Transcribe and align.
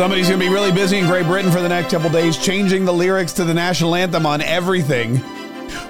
Somebody's 0.00 0.28
going 0.28 0.40
to 0.40 0.46
be 0.46 0.50
really 0.50 0.72
busy 0.72 0.96
in 0.96 1.06
Great 1.06 1.26
Britain 1.26 1.52
for 1.52 1.60
the 1.60 1.68
next 1.68 1.90
couple 1.90 2.08
days, 2.08 2.38
changing 2.38 2.86
the 2.86 2.92
lyrics 2.92 3.34
to 3.34 3.44
the 3.44 3.52
national 3.52 3.94
anthem 3.94 4.24
on 4.24 4.40
everything. 4.40 5.18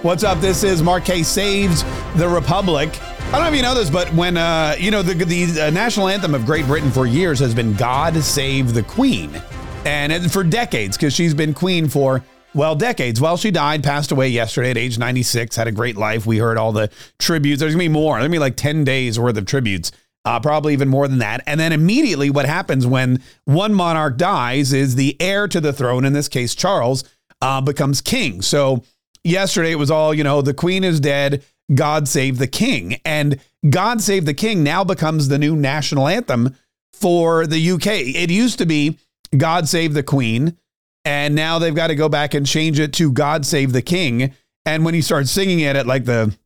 What's 0.02 0.25
up? 0.25 0.40
This 0.40 0.64
is 0.64 0.83
Mark 0.83 1.04
Kaye's 1.04 1.29
Saves 1.29 1.85
the 2.17 2.29
Republic. 2.29 2.88
I 3.01 3.31
don't 3.31 3.43
know 3.43 3.49
if 3.51 3.54
you 3.54 3.62
know 3.62 3.77
this, 3.77 3.88
but 3.88 4.12
when, 4.12 4.37
uh, 4.37 4.75
you 4.81 4.91
know, 4.91 5.03
the, 5.03 5.15
the 5.15 5.61
uh, 5.61 5.71
national 5.71 6.09
anthem 6.09 6.35
of 6.35 6.45
Great 6.45 6.67
Britain 6.67 6.91
for 6.91 7.07
years 7.07 7.38
has 7.38 7.54
been 7.54 7.73
God 7.75 8.17
Save 8.17 8.75
the 8.75 8.83
Queen. 8.83 9.41
And 9.85 10.11
it, 10.11 10.29
for 10.29 10.42
decades, 10.42 10.97
because 10.97 11.15
she's 11.15 11.33
been 11.33 11.54
queen 11.54 11.88
for, 11.88 12.24
well, 12.53 12.74
decades. 12.74 13.21
Well, 13.21 13.37
she 13.37 13.53
died, 13.53 13.85
passed 13.85 14.11
away 14.11 14.27
yesterday 14.27 14.72
at 14.72 14.77
age 14.77 14.99
96, 14.99 15.54
had 15.54 15.69
a 15.69 15.72
great 15.72 15.97
life. 15.97 16.27
We 16.27 16.38
heard 16.38 16.59
all 16.59 16.73
the 16.73 16.91
tributes. 17.20 17.61
There's 17.61 17.77
going 17.77 17.87
to 17.87 17.88
be 17.88 17.92
more. 17.92 18.15
There's 18.15 18.23
going 18.23 18.33
to 18.33 18.34
be 18.34 18.41
like 18.41 18.56
10 18.56 18.83
days 18.83 19.20
worth 19.20 19.37
of 19.37 19.47
tributes 19.47 19.92
uh, 20.24 20.41
probably 20.41 20.73
even 20.73 20.88
more 20.88 21.09
than 21.09 21.18
that. 21.18 21.42
And 21.46 21.59
then 21.59 21.73
immediately, 21.73 22.30
what 22.30 22.46
happens 22.46 22.87
when 22.87 23.23
one 23.45 23.74
monarch 23.74 24.16
dies 24.16 24.73
is 24.73 24.95
the 24.95 25.16
heir 25.20 25.48
to 25.48 25.60
the 25.60 25.73
throne, 25.73 26.05
in 26.05 26.12
this 26.12 26.28
case, 26.28 26.55
Charles, 26.55 27.05
uh, 27.41 27.61
becomes 27.61 28.01
king. 28.01 28.42
So 28.42 28.83
yesterday 29.25 29.73
it 29.73 29.78
was 29.78 29.91
all, 29.91 30.12
you 30.12 30.25
know, 30.25 30.42
the 30.42 30.55
queen 30.55 30.84
is 30.84 31.01
dead, 31.01 31.42
God 31.75 32.09
save 32.09 32.38
the 32.38 32.47
king. 32.47 33.01
And 33.05 33.41
God 33.69 34.01
save 34.01 34.27
the 34.27 34.34
king 34.34 34.62
now 34.62 34.84
becomes 34.84 35.28
the 35.28 35.38
new 35.38 35.56
national 35.56 36.09
anthem 36.09 36.56
for 36.92 37.47
the 37.47 37.70
UK. 37.73 37.87
It 37.87 38.30
used 38.30 38.59
to 38.59 38.66
be 38.66 38.98
God 39.37 39.69
save 39.69 39.95
the 39.95 40.02
queen. 40.02 40.56
And 41.05 41.34
now 41.34 41.59
they've 41.59 41.75
got 41.75 41.87
to 41.87 41.95
go 41.95 42.11
back 42.11 42.34
and 42.34 42.47
change 42.47 42.78
it 42.78 42.92
to 42.95 43.11
God 43.11 43.47
save 43.47 43.73
the 43.73 43.83
king. 43.83 44.34
And 44.66 44.84
when 44.84 44.95
you 44.95 45.00
start 45.00 45.28
singing 45.28 45.61
it 45.61 45.77
at 45.77 45.87
like 45.87 46.05
the, 46.05 46.37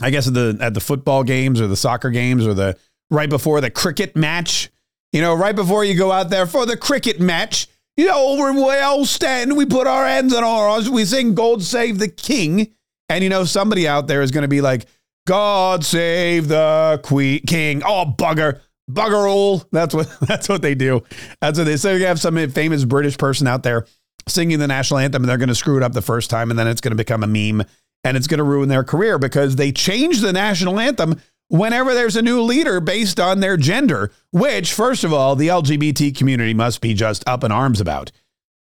I 0.00 0.10
guess 0.10 0.26
at 0.26 0.34
the 0.34 0.58
at 0.60 0.74
the 0.74 0.80
football 0.80 1.22
games 1.22 1.60
or 1.60 1.68
the 1.68 1.76
soccer 1.76 2.10
games 2.10 2.44
or 2.44 2.54
the 2.54 2.76
right 3.12 3.30
before 3.30 3.60
the 3.60 3.70
cricket 3.70 4.16
match. 4.16 4.70
You 5.12 5.20
know, 5.20 5.34
right 5.34 5.54
before 5.54 5.84
you 5.84 5.94
go 5.94 6.10
out 6.10 6.30
there 6.30 6.46
for 6.46 6.64
the 6.64 6.76
cricket 6.76 7.20
match, 7.20 7.68
you 7.96 8.06
know, 8.06 8.34
we 8.52 8.78
all 8.78 9.04
stand, 9.04 9.54
we 9.56 9.66
put 9.66 9.86
our 9.86 10.06
hands 10.06 10.34
on 10.34 10.42
our 10.42 10.68
arms, 10.68 10.88
we 10.88 11.04
sing 11.04 11.34
God 11.34 11.62
Save 11.62 11.98
the 11.98 12.08
King. 12.08 12.74
And, 13.10 13.22
you 13.22 13.28
know, 13.28 13.44
somebody 13.44 13.86
out 13.86 14.06
there 14.06 14.22
is 14.22 14.30
going 14.30 14.42
to 14.42 14.48
be 14.48 14.62
like, 14.62 14.86
God 15.26 15.84
save 15.84 16.48
the 16.48 17.00
queen, 17.04 17.40
king. 17.46 17.82
Oh, 17.84 18.06
bugger. 18.06 18.60
Bugger 18.90 19.30
all. 19.30 19.62
That's 19.70 19.94
what 19.94 20.08
that's 20.20 20.48
what 20.48 20.62
they 20.62 20.74
do. 20.74 21.02
That's 21.40 21.58
what 21.58 21.64
they 21.64 21.76
say. 21.76 21.98
You 21.98 22.06
have 22.06 22.20
some 22.20 22.36
famous 22.50 22.84
British 22.84 23.16
person 23.18 23.46
out 23.46 23.62
there 23.62 23.86
singing 24.28 24.58
the 24.58 24.66
national 24.66 24.98
anthem 24.98 25.22
and 25.22 25.28
they're 25.28 25.36
going 25.36 25.48
to 25.48 25.54
screw 25.54 25.76
it 25.76 25.82
up 25.82 25.92
the 25.92 26.02
first 26.02 26.30
time 26.30 26.50
and 26.50 26.58
then 26.58 26.66
it's 26.66 26.80
going 26.80 26.92
to 26.92 26.96
become 26.96 27.22
a 27.22 27.26
meme 27.26 27.66
and 28.04 28.16
it's 28.16 28.26
going 28.26 28.38
to 28.38 28.44
ruin 28.44 28.68
their 28.68 28.84
career 28.84 29.18
because 29.18 29.56
they 29.56 29.72
changed 29.72 30.22
the 30.22 30.32
national 30.32 30.78
anthem 30.78 31.20
whenever 31.52 31.92
there's 31.92 32.16
a 32.16 32.22
new 32.22 32.40
leader 32.40 32.80
based 32.80 33.20
on 33.20 33.40
their 33.40 33.58
gender, 33.58 34.10
which, 34.30 34.72
first 34.72 35.04
of 35.04 35.12
all, 35.12 35.36
the 35.36 35.48
LGBT 35.48 36.16
community 36.16 36.54
must 36.54 36.80
be 36.80 36.94
just 36.94 37.28
up 37.28 37.44
in 37.44 37.52
arms 37.52 37.78
about. 37.78 38.10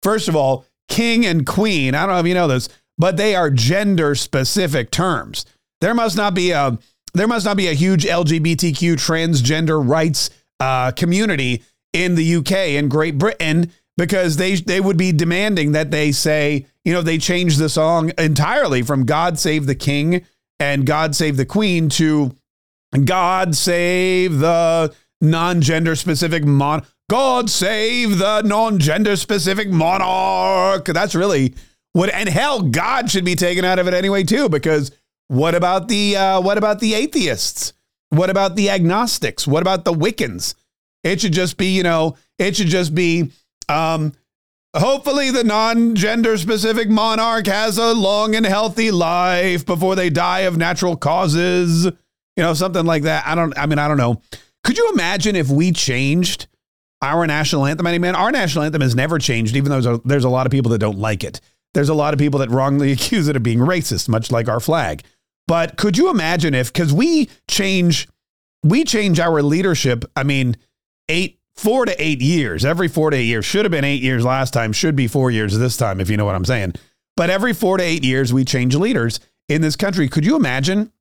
First 0.03 0.27
of 0.27 0.35
all, 0.35 0.65
king 0.87 1.25
and 1.25 1.47
queen, 1.47 1.95
I 1.95 2.05
don't 2.05 2.13
know 2.13 2.19
if 2.19 2.27
you 2.27 2.35
know 2.35 2.47
this, 2.47 2.69
but 2.95 3.17
they 3.17 3.35
are 3.35 3.49
gender 3.49 4.13
specific 4.13 4.91
terms. 4.91 5.47
There 5.81 5.95
must 5.95 6.15
not 6.15 6.35
be 6.35 6.51
a 6.51 6.77
there 7.15 7.27
must 7.27 7.45
not 7.45 7.57
be 7.57 7.67
a 7.67 7.73
huge 7.73 8.05
LGBTQ 8.05 8.95
transgender 8.95 9.81
rights 9.83 10.29
uh, 10.59 10.91
community 10.91 11.63
in 11.93 12.15
the 12.15 12.35
UK 12.35 12.51
and 12.51 12.91
Great 12.91 13.17
Britain 13.17 13.71
because 13.97 14.37
they 14.37 14.55
they 14.55 14.79
would 14.79 14.97
be 14.97 15.11
demanding 15.11 15.71
that 15.71 15.89
they 15.89 16.11
say, 16.11 16.67
you 16.83 16.93
know, 16.93 17.01
they 17.01 17.17
change 17.17 17.57
the 17.57 17.69
song 17.69 18.11
entirely 18.19 18.83
from 18.83 19.05
God 19.05 19.39
Save 19.39 19.65
the 19.65 19.75
King 19.75 20.23
and 20.59 20.85
God 20.85 21.15
Save 21.15 21.37
the 21.37 21.45
Queen 21.47 21.89
to 21.89 22.35
God 23.03 23.55
save 23.55 24.39
the 24.39 24.93
non 25.21 25.61
gender 25.61 25.95
specific 25.95 26.45
mon. 26.45 26.85
God 27.09 27.49
save 27.49 28.17
the 28.17 28.41
non 28.41 28.79
gender 28.79 29.15
specific 29.15 29.69
monarch. 29.69 30.85
That's 30.85 31.15
really 31.15 31.53
what, 31.93 32.09
and 32.09 32.27
hell, 32.27 32.61
God 32.61 33.09
should 33.09 33.25
be 33.25 33.35
taken 33.35 33.63
out 33.63 33.79
of 33.79 33.87
it 33.87 33.93
anyway 33.93 34.23
too. 34.23 34.49
Because 34.49 34.91
what 35.27 35.55
about 35.55 35.87
the 35.87 36.15
uh, 36.15 36.41
what 36.41 36.57
about 36.57 36.79
the 36.79 36.93
atheists? 36.93 37.73
What 38.09 38.29
about 38.29 38.55
the 38.55 38.69
agnostics? 38.69 39.47
What 39.47 39.61
about 39.61 39.83
the 39.83 39.93
Wiccans? 39.93 40.55
It 41.03 41.21
should 41.21 41.33
just 41.33 41.57
be, 41.57 41.67
you 41.67 41.83
know, 41.83 42.17
it 42.39 42.55
should 42.55 42.67
just 42.67 42.93
be. 42.95 43.31
Um, 43.67 44.13
hopefully, 44.75 45.31
the 45.31 45.43
non-gender 45.43 46.37
specific 46.37 46.89
monarch 46.89 47.47
has 47.47 47.77
a 47.77 47.93
long 47.93 48.35
and 48.35 48.45
healthy 48.45 48.91
life 48.91 49.65
before 49.65 49.95
they 49.95 50.09
die 50.09 50.41
of 50.41 50.57
natural 50.57 50.95
causes. 50.95 51.87
You 52.35 52.43
know, 52.43 52.53
something 52.53 52.85
like 52.85 53.03
that. 53.03 53.25
I 53.25 53.35
don't, 53.35 53.57
I 53.57 53.65
mean, 53.65 53.79
I 53.79 53.87
don't 53.87 53.97
know. 53.97 54.21
Could 54.63 54.77
you 54.77 54.89
imagine 54.91 55.35
if 55.35 55.49
we 55.49 55.71
changed 55.71 56.47
our 57.01 57.25
national 57.27 57.65
anthem? 57.65 57.87
I 57.87 57.91
mean, 57.91 58.01
man, 58.01 58.15
our 58.15 58.31
national 58.31 58.65
anthem 58.65 58.81
has 58.81 58.95
never 58.95 59.19
changed, 59.19 59.55
even 59.55 59.69
though 59.69 59.79
there's 59.81 59.99
a, 59.99 60.01
there's 60.05 60.23
a 60.23 60.29
lot 60.29 60.45
of 60.45 60.51
people 60.51 60.71
that 60.71 60.79
don't 60.79 60.97
like 60.97 61.23
it. 61.23 61.39
There's 61.73 61.89
a 61.89 61.93
lot 61.93 62.13
of 62.13 62.19
people 62.19 62.39
that 62.39 62.49
wrongly 62.49 62.91
accuse 62.93 63.27
it 63.27 63.35
of 63.35 63.43
being 63.43 63.59
racist, 63.59 64.09
much 64.09 64.31
like 64.31 64.49
our 64.49 64.59
flag. 64.59 65.03
But 65.47 65.77
could 65.77 65.97
you 65.97 66.09
imagine 66.09 66.53
if, 66.53 66.73
because 66.73 66.91
we 66.91 67.29
change, 67.47 68.07
we 68.63 68.83
change 68.83 69.19
our 69.19 69.41
leadership, 69.41 70.03
I 70.15 70.23
mean, 70.23 70.57
eight, 71.07 71.39
four 71.55 71.85
to 71.85 72.03
eight 72.03 72.21
years, 72.21 72.65
every 72.65 72.87
four 72.87 73.11
to 73.11 73.17
eight 73.17 73.25
years, 73.25 73.45
should 73.45 73.63
have 73.63 73.71
been 73.71 73.83
eight 73.83 74.01
years 74.01 74.25
last 74.25 74.51
time, 74.51 74.73
should 74.73 74.95
be 74.95 75.07
four 75.07 75.29
years 75.31 75.57
this 75.57 75.77
time, 75.77 76.01
if 76.01 76.09
you 76.09 76.17
know 76.17 76.25
what 76.25 76.35
I'm 76.35 76.45
saying. 76.45 76.73
But 77.15 77.29
every 77.29 77.53
four 77.53 77.77
to 77.77 77.83
eight 77.83 78.03
years, 78.03 78.33
we 78.33 78.43
change 78.43 78.75
leaders 78.75 79.19
in 79.47 79.61
this 79.61 79.75
country. 79.75 80.09
Could 80.09 80.25
you 80.25 80.35
imagine 80.35 80.91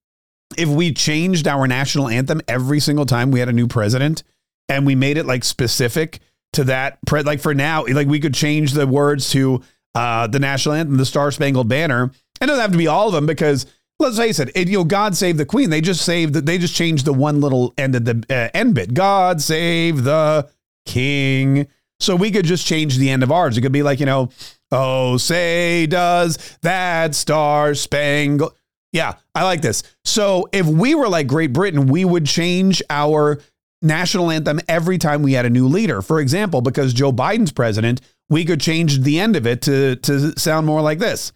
if 0.57 0.69
we 0.69 0.93
changed 0.93 1.49
our 1.49 1.67
national 1.67 2.09
anthem 2.09 2.41
every 2.49 2.81
single 2.81 3.07
time 3.07 3.31
we 3.31 3.41
had 3.41 3.49
a 3.49 3.53
new 3.53 3.67
president 3.67 4.23
and 4.69 4.87
we 4.87 4.95
made 4.95 5.17
it 5.17 5.27
like 5.27 5.45
specific 5.45 6.21
to 6.53 6.65
that 6.65 6.99
pre- 7.07 7.23
like 7.23 7.41
for 7.41 7.55
now 7.55 7.85
like 7.87 8.07
we 8.07 8.21
could 8.21 8.35
change 8.35 8.73
the 8.73 8.87
words 8.87 9.31
to 9.31 9.63
uh 9.95 10.27
the 10.27 10.39
national 10.39 10.75
anthem 10.75 10.97
the 10.97 11.07
star 11.07 11.31
spangled 11.31 11.69
banner. 11.69 12.11
It 12.41 12.47
doesn't 12.47 12.61
have 12.61 12.73
to 12.73 12.79
be 12.79 12.87
all 12.87 13.09
of 13.09 13.15
them 13.15 13.27
because 13.27 13.67
let's 13.99 14.19
face 14.19 14.39
it, 14.39 14.51
it 14.55 14.69
you 14.69 14.79
know 14.79 14.85
god 14.85 15.17
save 15.17 15.37
the 15.37 15.47
queen 15.47 15.71
they 15.71 15.81
just 15.81 16.05
saved 16.05 16.35
they 16.35 16.59
just 16.59 16.75
changed 16.75 17.05
the 17.05 17.13
one 17.13 17.41
little 17.41 17.75
end 17.77 17.95
of 17.95 18.05
the 18.05 18.25
uh, 18.31 18.49
end 18.55 18.75
bit. 18.75 18.95
God 18.95 19.41
save 19.41 20.05
the 20.05 20.49
king. 20.87 21.67
So 22.01 22.17
we 22.17 22.31
could 22.31 22.45
just 22.45 22.67
change 22.67 22.99
the 22.99 23.09
end 23.09 23.23
of 23.23 23.31
ours. 23.33 23.57
It 23.57 23.63
could 23.63 23.73
be 23.73 23.83
like 23.83 24.01
you 24.01 24.07
know 24.07 24.31
oh 24.71 25.17
say 25.17 25.87
does 25.87 26.59
that 26.63 27.15
star 27.15 27.75
spangled 27.75 28.55
yeah, 28.95 29.15
I 29.35 29.43
like 29.43 29.61
this. 29.61 29.83
So 30.05 30.49
if 30.53 30.65
we 30.65 30.95
were 30.95 31.09
like 31.09 31.27
Great 31.27 31.53
Britain, 31.53 31.89
we 31.89 32.05
would 32.05 32.27
change 32.27 32.81
our 32.89 33.41
national 33.83 34.31
anthem 34.31 34.61
every 34.69 34.99
time 34.99 35.23
we 35.23 35.33
had 35.33 35.45
a 35.45 35.51
new 35.51 35.67
leader. 35.67 36.01
For 36.01 36.21
example, 36.21 36.61
because 36.61 36.95
Joe 36.95 37.13
Biden's 37.13 37.51
president, 37.51 38.01
we 38.31 38.45
could 38.45 38.61
change 38.61 39.01
the 39.01 39.19
end 39.19 39.35
of 39.35 39.49
it 39.49 39.63
to, 39.63 39.97
to 39.97 40.39
sound 40.39 40.67
more 40.67 40.81
like 40.81 41.01
this. 41.01 41.33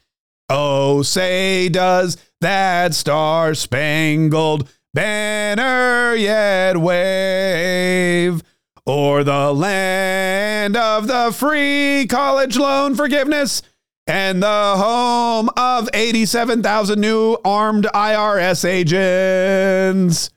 Oh, 0.49 1.03
say 1.03 1.69
does 1.69 2.17
that 2.41 2.95
star 2.95 3.55
spangled 3.55 4.71
banner 4.95 6.15
yet 6.15 6.77
wave? 6.77 8.41
Or 8.87 9.25
the 9.25 9.53
land 9.53 10.77
of 10.77 11.09
the 11.09 11.35
free 11.35 12.07
college 12.09 12.57
loan 12.57 12.95
forgiveness 12.95 13.63
and 14.09 14.43
the 14.43 14.75
home 14.77 15.51
of 15.57 15.91
87,000 15.93 16.99
new 16.99 17.37
armed 17.45 17.85
IRS 17.85 18.65
agents. 18.65 20.31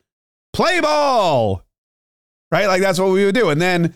Play 0.52 0.82
ball. 0.82 1.64
Right? 2.52 2.68
Like 2.68 2.82
that's 2.82 3.00
what 3.00 3.12
we 3.12 3.26
would 3.26 3.34
do. 3.34 3.50
And 3.50 3.62
then 3.62 3.96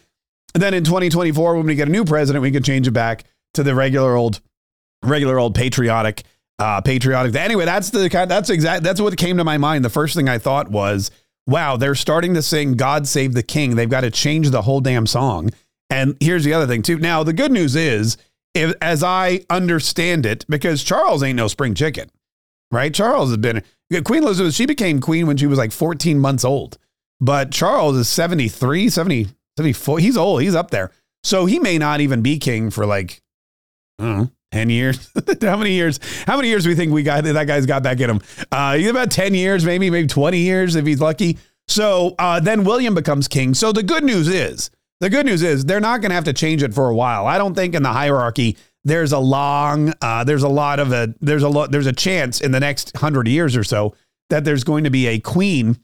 and 0.54 0.64
then 0.64 0.74
in 0.74 0.86
2024 0.86 1.58
when 1.58 1.66
we 1.66 1.76
get 1.76 1.90
a 1.90 1.92
new 1.92 2.06
president, 2.06 2.42
we 2.42 2.52
can 2.52 2.64
change 2.64 2.88
it 2.88 2.92
back 2.92 3.26
to 3.54 3.64
the 3.64 3.76
regular 3.76 4.16
old 4.16 4.40
regular 5.04 5.38
old 5.38 5.54
patriotic 5.54 6.24
uh 6.58 6.80
patriotic. 6.80 7.36
Anyway, 7.36 7.66
that's 7.66 7.90
the 7.90 8.10
kind 8.10 8.32
that's 8.32 8.50
exact 8.50 8.82
that's 8.82 9.02
what 9.02 9.18
came 9.18 9.36
to 9.38 9.44
my 9.44 9.58
mind. 9.58 9.84
The 9.84 9.90
first 9.90 10.16
thing 10.16 10.30
I 10.30 10.38
thought 10.38 10.72
was, 10.72 11.12
wow, 11.48 11.76
they're 11.76 11.96
starting 11.96 12.34
to 12.36 12.42
sing 12.42 12.76
God 12.76 13.08
Save 13.08 13.34
the 13.34 13.44
King. 13.44 13.76
They've 13.76 13.90
got 13.90 14.02
to 14.02 14.12
change 14.12 14.52
the 14.52 14.62
whole 14.62 14.80
damn 14.80 15.06
song. 15.06 15.50
And 15.90 16.16
here's 16.22 16.46
the 16.46 16.54
other 16.54 16.66
thing 16.66 16.82
too. 16.82 16.98
Now, 16.98 17.24
the 17.24 17.34
good 17.34 17.52
news 17.52 17.76
is 17.76 18.16
as 18.56 19.04
I 19.04 19.42
understand 19.50 20.26
it, 20.26 20.46
because 20.48 20.84
Charles 20.84 21.24
ain't 21.24 21.38
no 21.38 21.48
spring 21.48 21.76
chicken, 21.76 22.10
right? 22.72 22.94
Charles 22.94 23.30
has 23.30 23.38
been 23.38 23.64
Queen 24.04 24.24
Elizabeth. 24.24 24.54
She 24.54 24.66
became 24.66 25.00
queen 25.00 25.28
when 25.28 25.38
she 25.38 25.48
was 25.48 25.58
like 25.58 25.72
14 25.72 26.20
months 26.20 26.46
old, 26.46 26.78
but 27.20 27.52
Charles 27.52 27.98
is 27.98 28.10
73, 28.10 28.90
70, 28.90 29.28
74. 29.58 30.00
He's 30.00 30.18
old. 30.18 30.42
He's 30.42 30.56
up 30.56 30.72
there. 30.72 30.92
So 31.24 31.46
he 31.46 31.60
may 31.60 31.78
not 31.78 32.02
even 32.02 32.22
be 32.22 32.38
king 32.38 32.70
for 32.70 32.86
like, 32.86 33.22
know, 34.00 34.30
10 34.52 34.70
years. 34.70 35.12
how 35.42 35.58
many 35.58 35.72
years? 35.72 36.00
How 36.28 36.38
many 36.38 36.50
years 36.50 36.64
do 36.64 36.70
we 36.70 36.76
think 36.76 36.92
we 36.92 37.04
got 37.04 37.24
that 37.24 37.48
guy's 37.48 37.66
got 37.66 37.84
back 37.84 38.00
in 38.00 38.10
him? 38.10 38.22
Uh, 38.52 38.78
about 38.90 39.12
10 39.12 39.34
years, 39.34 39.66
maybe, 39.66 39.90
maybe 39.90 40.08
20 40.08 40.38
years 40.38 40.76
if 40.76 40.86
he's 40.86 41.02
lucky. 41.02 41.38
So 41.68 42.16
uh, 42.20 42.40
then 42.40 42.64
William 42.64 42.94
becomes 42.94 43.28
king. 43.28 43.54
So 43.54 43.72
the 43.72 43.84
good 43.84 44.04
news 44.04 44.28
is 44.28 44.70
the 45.06 45.10
good 45.12 45.28
news 45.28 45.44
is 45.44 45.66
they're 45.66 45.80
not 45.80 46.02
going 46.02 46.10
to 46.10 46.16
have 46.16 46.24
to 46.24 46.34
change 46.34 46.64
it 46.64 46.74
for 46.74 46.90
a 46.90 46.96
while. 46.96 47.28
I 47.28 47.38
don't 47.38 47.54
think 47.54 47.76
in 47.76 47.84
the 47.84 47.94
hierarchy 47.94 48.58
there's 48.84 49.12
a 49.12 49.20
long, 49.20 49.94
uh, 50.02 50.24
there's 50.24 50.42
a 50.42 50.50
lot 50.50 50.80
of 50.80 50.92
a, 50.92 51.14
there's 51.22 51.44
a 51.44 51.50
lot, 51.50 51.72
there's 51.72 51.86
a 51.86 51.94
chance 51.94 52.42
in 52.42 52.52
the 52.52 52.60
next 52.60 52.98
hundred 52.98 53.28
years 53.28 53.56
or 53.56 53.64
so 53.64 53.96
that 54.32 54.44
there's 54.46 54.64
going 54.64 54.84
to 54.86 54.90
be 54.90 55.06
a 55.06 55.20
queen 55.20 55.78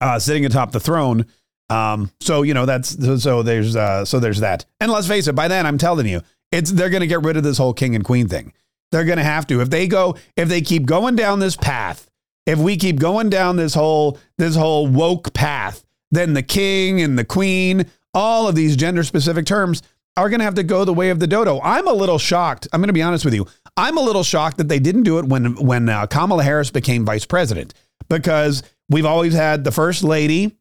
uh, 0.00 0.18
sitting 0.20 0.46
atop 0.46 0.70
the 0.70 0.80
throne 0.80 1.26
Um, 1.68 2.10
so 2.20 2.42
you 2.42 2.54
know 2.54 2.66
that's 2.66 2.96
so 3.22 3.42
there's 3.42 3.74
uh, 3.74 4.04
so 4.04 4.20
there's 4.20 4.40
that. 4.40 4.64
And 4.80 4.90
let's 4.90 5.08
face 5.08 5.26
it, 5.26 5.34
by 5.34 5.48
then 5.48 5.66
I'm 5.66 5.78
telling 5.78 6.06
you, 6.06 6.22
it's 6.52 6.70
they're 6.70 6.90
going 6.90 7.00
to 7.00 7.06
get 7.06 7.22
rid 7.22 7.36
of 7.36 7.42
this 7.42 7.58
whole 7.58 7.74
king 7.74 7.94
and 7.94 8.04
queen 8.04 8.28
thing. 8.28 8.52
They're 8.92 9.04
going 9.04 9.18
to 9.18 9.24
have 9.24 9.46
to 9.48 9.60
if 9.60 9.70
they 9.70 9.88
go 9.88 10.16
if 10.36 10.48
they 10.48 10.60
keep 10.60 10.86
going 10.86 11.16
down 11.16 11.40
this 11.40 11.56
path. 11.56 12.08
If 12.46 12.60
we 12.60 12.76
keep 12.76 13.00
going 13.00 13.30
down 13.30 13.56
this 13.56 13.74
whole 13.74 14.18
this 14.38 14.54
whole 14.54 14.86
woke 14.86 15.34
path, 15.34 15.84
then 16.12 16.34
the 16.34 16.42
king 16.44 17.02
and 17.02 17.18
the 17.18 17.24
queen, 17.24 17.90
all 18.16 18.48
of 18.48 18.54
these 18.56 18.76
gender 18.76 19.04
specific 19.04 19.46
terms 19.46 19.82
are 20.16 20.28
going 20.28 20.40
to 20.40 20.44
have 20.44 20.54
to 20.54 20.64
go 20.64 20.84
the 20.84 20.94
way 20.94 21.10
of 21.10 21.20
the 21.20 21.26
dodo. 21.26 21.60
I'm 21.62 21.86
a 21.86 21.92
little 21.92 22.18
shocked. 22.18 22.66
I'm 22.72 22.80
going 22.80 22.88
to 22.88 22.94
be 22.94 23.02
honest 23.02 23.24
with 23.24 23.34
you. 23.34 23.46
I'm 23.76 23.98
a 23.98 24.02
little 24.02 24.24
shocked 24.24 24.56
that 24.56 24.68
they 24.68 24.78
didn't 24.78 25.04
do 25.04 25.18
it 25.18 25.26
when 25.26 25.54
when 25.56 25.88
uh, 25.88 26.06
Kamala 26.06 26.42
Harris 26.42 26.70
became 26.70 27.04
vice 27.04 27.26
president 27.26 27.74
because 28.08 28.62
we've 28.88 29.06
always 29.06 29.34
had 29.34 29.62
the 29.62 29.72
first 29.72 30.02
lady 30.02 30.56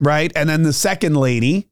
right? 0.00 0.32
And 0.34 0.48
then 0.48 0.62
the 0.62 0.72
second 0.72 1.16
lady. 1.16 1.68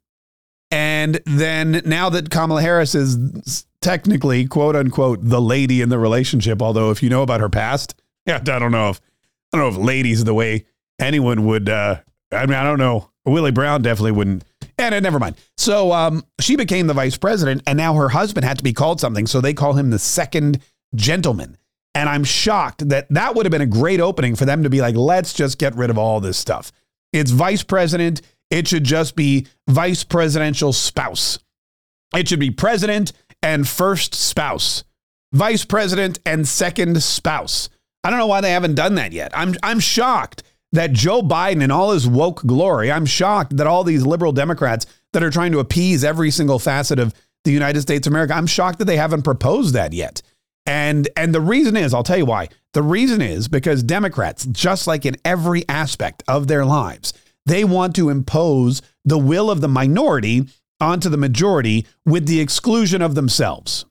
And 0.70 1.20
then 1.24 1.80
now 1.86 2.10
that 2.10 2.30
Kamala 2.30 2.60
Harris 2.60 2.94
is 2.94 3.64
technically, 3.80 4.46
quote 4.46 4.76
unquote, 4.76 5.20
the 5.22 5.40
lady 5.40 5.80
in 5.80 5.88
the 5.88 5.98
relationship, 5.98 6.60
although 6.60 6.90
if 6.90 7.02
you 7.02 7.08
know 7.08 7.22
about 7.22 7.40
her 7.40 7.48
past, 7.48 7.94
yeah, 8.26 8.36
I 8.40 8.58
don't 8.58 8.72
know 8.72 8.90
if 8.90 9.00
I 9.52 9.56
don't 9.56 9.74
know 9.74 9.80
if 9.80 9.86
ladies 9.86 10.24
the 10.24 10.34
way 10.34 10.66
anyone 11.00 11.46
would. 11.46 11.68
Uh, 11.68 12.00
I 12.30 12.44
mean, 12.44 12.54
I 12.54 12.64
don't 12.64 12.78
know. 12.78 13.10
Willie 13.24 13.50
Brown 13.50 13.82
definitely 13.82 14.12
wouldn't. 14.12 14.44
And 14.78 14.94
uh, 14.94 15.00
never 15.00 15.18
mind. 15.18 15.36
So 15.56 15.92
um, 15.92 16.24
she 16.40 16.56
became 16.56 16.86
the 16.86 16.94
vice 16.94 17.16
president, 17.16 17.62
and 17.66 17.76
now 17.76 17.94
her 17.94 18.08
husband 18.08 18.44
had 18.44 18.58
to 18.58 18.64
be 18.64 18.72
called 18.72 19.00
something, 19.00 19.26
so 19.26 19.40
they 19.40 19.54
call 19.54 19.74
him 19.74 19.90
the 19.90 19.98
second 19.98 20.60
gentleman. 20.94 21.58
And 21.94 22.08
I'm 22.08 22.24
shocked 22.24 22.88
that 22.88 23.08
that 23.10 23.34
would 23.34 23.44
have 23.44 23.50
been 23.50 23.60
a 23.60 23.66
great 23.66 24.00
opening 24.00 24.36
for 24.36 24.44
them 24.44 24.62
to 24.62 24.70
be 24.70 24.80
like, 24.80 24.94
let's 24.94 25.32
just 25.32 25.58
get 25.58 25.74
rid 25.74 25.90
of 25.90 25.98
all 25.98 26.20
this 26.20 26.38
stuff. 26.38 26.70
It's 27.12 27.32
vice 27.32 27.64
president. 27.64 28.22
It 28.50 28.68
should 28.68 28.84
just 28.84 29.16
be 29.16 29.46
vice 29.68 30.04
presidential 30.04 30.72
spouse. 30.72 31.38
It 32.14 32.28
should 32.28 32.40
be 32.40 32.50
president 32.50 33.12
and 33.42 33.66
first 33.66 34.14
spouse, 34.14 34.84
vice 35.32 35.64
president 35.64 36.18
and 36.24 36.46
second 36.46 37.02
spouse. 37.02 37.68
I 38.04 38.10
don't 38.10 38.18
know 38.18 38.26
why 38.26 38.40
they 38.40 38.52
haven't 38.52 38.74
done 38.74 38.94
that 38.94 39.12
yet. 39.12 39.32
I'm 39.34 39.54
I'm 39.62 39.80
shocked 39.80 40.42
that 40.72 40.92
Joe 40.92 41.22
Biden 41.22 41.62
and 41.62 41.72
all 41.72 41.92
his 41.92 42.06
woke 42.06 42.42
glory, 42.44 42.92
I'm 42.92 43.06
shocked 43.06 43.56
that 43.56 43.66
all 43.66 43.84
these 43.84 44.06
liberal 44.06 44.32
Democrats 44.32 44.86
that 45.12 45.22
are 45.22 45.30
trying 45.30 45.52
to 45.52 45.60
appease 45.60 46.04
every 46.04 46.30
single 46.30 46.58
facet 46.58 46.98
of 46.98 47.14
the 47.44 47.52
United 47.52 47.80
States 47.80 48.06
of 48.06 48.12
America, 48.12 48.34
I'm 48.34 48.46
shocked 48.46 48.78
that 48.78 48.84
they 48.84 48.96
haven't 48.96 49.22
proposed 49.22 49.74
that 49.74 49.92
yet. 49.92 50.22
And 50.66 51.08
and 51.16 51.34
the 51.34 51.40
reason 51.40 51.76
is, 51.76 51.94
I'll 51.94 52.02
tell 52.02 52.18
you 52.18 52.26
why. 52.26 52.48
The 52.74 52.82
reason 52.82 53.22
is 53.22 53.48
because 53.48 53.82
Democrats, 53.82 54.44
just 54.46 54.86
like 54.86 55.06
in 55.06 55.16
every 55.24 55.66
aspect 55.68 56.22
of 56.28 56.46
their 56.46 56.66
lives, 56.66 57.14
they 57.46 57.64
want 57.64 57.96
to 57.96 58.10
impose 58.10 58.82
the 59.04 59.18
will 59.18 59.50
of 59.50 59.62
the 59.62 59.68
minority 59.68 60.46
onto 60.80 61.08
the 61.08 61.16
majority 61.16 61.86
with 62.04 62.26
the 62.26 62.40
exclusion 62.40 63.00
of 63.00 63.14
themselves. 63.14 63.86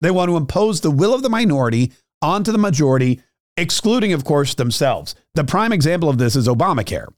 They 0.00 0.12
want 0.12 0.28
to 0.28 0.36
impose 0.36 0.80
the 0.80 0.90
will 0.90 1.12
of 1.12 1.22
the 1.22 1.28
minority 1.28 1.92
onto 2.22 2.52
the 2.52 2.58
majority, 2.58 3.20
excluding, 3.56 4.12
of 4.12 4.24
course, 4.24 4.54
themselves. 4.54 5.14
The 5.34 5.44
prime 5.44 5.72
example 5.72 6.08
of 6.08 6.18
this 6.18 6.36
is 6.36 6.48
Obamacare. 6.48 7.08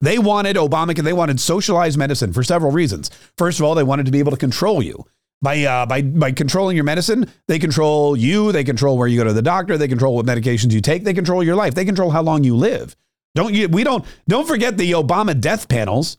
They 0.00 0.18
wanted 0.18 0.56
Obamacare, 0.56 1.02
they 1.02 1.12
wanted 1.12 1.40
socialized 1.40 1.98
medicine 1.98 2.32
for 2.32 2.42
several 2.42 2.70
reasons. 2.70 3.10
First 3.36 3.58
of 3.58 3.64
all, 3.64 3.74
they 3.74 3.82
wanted 3.82 4.06
to 4.06 4.12
be 4.12 4.20
able 4.20 4.30
to 4.30 4.36
control 4.36 4.82
you. 4.82 5.04
By, 5.40 5.62
uh, 5.62 5.86
by, 5.86 6.02
by 6.02 6.32
controlling 6.32 6.76
your 6.76 6.84
medicine, 6.84 7.30
they 7.46 7.60
control 7.60 8.16
you, 8.16 8.50
they 8.50 8.64
control 8.64 8.98
where 8.98 9.06
you 9.06 9.18
go 9.18 9.24
to 9.24 9.32
the 9.32 9.42
doctor, 9.42 9.78
they 9.78 9.86
control 9.86 10.16
what 10.16 10.26
medications 10.26 10.72
you 10.72 10.80
take, 10.80 11.04
they 11.04 11.14
control 11.14 11.44
your 11.44 11.54
life, 11.54 11.74
they 11.74 11.84
control 11.84 12.10
how 12.10 12.22
long 12.22 12.42
you 12.42 12.56
live. 12.56 12.96
Don't 13.36 13.54
you, 13.54 13.68
we 13.68 13.84
don't, 13.84 14.04
don't 14.26 14.48
forget 14.48 14.76
the 14.76 14.92
Obama 14.92 15.40
death 15.40 15.68
panels 15.68 16.18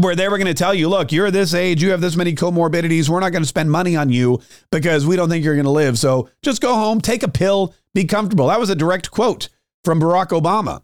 where 0.00 0.16
they 0.16 0.28
were 0.28 0.38
going 0.38 0.48
to 0.48 0.54
tell 0.54 0.74
you, 0.74 0.88
look, 0.88 1.12
you're 1.12 1.30
this 1.30 1.54
age, 1.54 1.80
you 1.80 1.90
have 1.90 2.00
this 2.00 2.16
many 2.16 2.34
comorbidities, 2.34 3.08
we're 3.08 3.20
not 3.20 3.30
going 3.30 3.42
to 3.42 3.48
spend 3.48 3.70
money 3.70 3.94
on 3.94 4.10
you 4.10 4.40
because 4.72 5.06
we 5.06 5.14
don't 5.14 5.28
think 5.28 5.44
you're 5.44 5.54
going 5.54 5.64
to 5.64 5.70
live. 5.70 5.96
So 5.98 6.28
just 6.42 6.60
go 6.60 6.74
home, 6.74 7.00
take 7.00 7.22
a 7.22 7.28
pill, 7.28 7.72
be 7.94 8.04
comfortable. 8.04 8.48
That 8.48 8.60
was 8.60 8.70
a 8.70 8.74
direct 8.74 9.10
quote 9.10 9.48
from 9.84 10.00
Barack 10.00 10.28
Obama. 10.28 10.82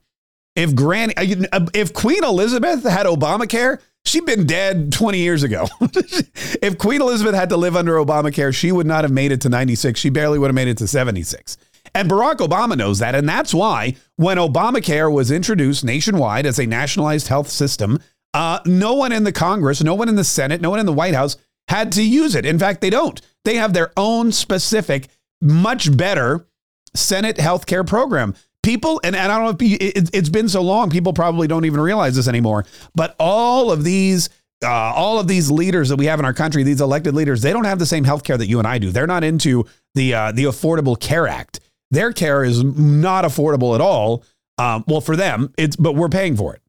If 0.57 0.75
Granny, 0.75 1.15
uh, 1.17 1.67
if 1.75 1.93
Queen 1.93 2.25
Elizabeth 2.25 2.83
had 2.85 3.07
Obamacare, 3.07 3.81
She'd 4.05 4.25
been 4.25 4.47
dead 4.47 4.93
20 4.93 5.19
years 5.19 5.43
ago. 5.43 5.69
if 5.81 6.79
Queen 6.79 7.03
Elizabeth 7.03 7.35
had 7.35 7.51
to 7.51 7.57
live 7.57 7.77
under 7.77 7.97
Obamacare, 7.97 8.55
she 8.55 8.73
would 8.73 8.87
not 8.87 9.05
have 9.05 9.12
made 9.12 9.31
it 9.31 9.43
to 9.43 9.49
96. 9.49 10.01
She 10.01 10.09
barely 10.09 10.39
would 10.39 10.49
have 10.49 10.55
made 10.55 10.69
it 10.69 10.79
to 10.79 10.87
76. 10.87 11.59
And 11.95 12.11
Barack 12.11 12.37
Obama 12.37 12.77
knows 12.77 12.99
that. 13.01 13.15
And 13.15 13.29
that's 13.29 13.53
why 13.53 13.97
when 14.17 14.39
Obamacare 14.39 15.12
was 15.12 15.31
introduced 15.31 15.85
nationwide 15.85 16.47
as 16.47 16.59
a 16.59 16.67
nationalized 16.67 17.29
health 17.29 17.51
system, 17.51 17.99
uh, 18.33 18.61
no 18.65 18.95
one 18.95 19.12
in 19.12 19.25
the 19.25 19.33
Congress, 19.33 19.83
no 19.83 19.95
one 19.95 20.09
in 20.09 20.17
the 20.17 20.25
Senate, 20.25 20.61
no 20.61 20.71
one 20.71 20.81
in 20.81 20.87
the 20.87 20.93
White 20.93 21.15
House 21.15 21.37
had 21.69 21.93
to 21.93 22.03
use 22.03 22.35
it. 22.35 22.47
In 22.47 22.59
fact, 22.59 22.81
they 22.81 22.91
don't. 22.91 23.21
They 23.45 23.57
have 23.57 23.75
their 23.75 23.93
own 23.97 24.33
specific, 24.33 25.09
much 25.43 25.95
better 25.95 26.47
Senate 26.94 27.37
healthcare 27.37 27.87
program 27.87 28.34
people, 28.62 29.00
and, 29.04 29.16
and 29.16 29.32
I 29.32 29.37
don't 29.37 29.44
know 29.44 29.66
if 29.66 29.81
it, 29.81 30.10
it's 30.12 30.28
been 30.28 30.48
so 30.48 30.62
long, 30.62 30.90
people 30.90 31.12
probably 31.12 31.46
don't 31.48 31.64
even 31.64 31.81
realize 31.81 32.16
this 32.16 32.28
anymore. 32.28 32.64
But 32.94 33.14
all 33.19 33.70
of 33.70 33.84
these, 33.84 34.28
uh, 34.62 34.69
all 34.69 35.19
of 35.19 35.28
these 35.28 35.50
leaders 35.50 35.88
that 35.88 35.96
we 35.96 36.06
have 36.06 36.19
in 36.19 36.25
our 36.25 36.34
country, 36.34 36.62
these 36.62 36.81
elected 36.81 37.14
leaders, 37.14 37.42
they 37.42 37.52
don't 37.52 37.64
have 37.64 37.78
the 37.78 37.87
same 37.87 38.04
health 38.04 38.25
care 38.25 38.37
that 38.37 38.46
you 38.46 38.58
and 38.58 38.69
I 38.69 38.78
do. 38.78 38.90
They're 38.90 39.06
not 39.06 39.25
into 39.25 39.66
the 39.94 40.14
uh, 40.14 40.32
the 40.32 40.44
Affordable 40.44 40.98
Care 40.98 41.26
Act. 41.26 41.60
Their 41.90 42.12
care 42.12 42.44
is 42.44 42.62
not 42.62 43.25
affordable 43.25 43.75
at 43.75 43.81
all. 43.81 44.25
Um, 44.58 44.84
well, 44.87 45.00
for 45.00 45.16
them, 45.16 45.52
it's 45.56 45.76
but 45.76 45.94
we're 45.94 46.08
paying 46.08 46.37
for 46.37 46.54
it. 46.54 46.62